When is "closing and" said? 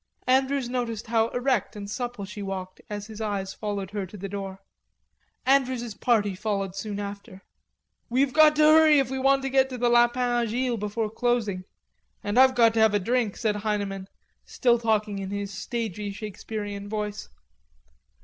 11.11-12.39